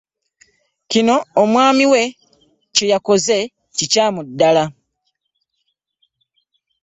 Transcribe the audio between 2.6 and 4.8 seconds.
kye yakoze kikyamu ddala.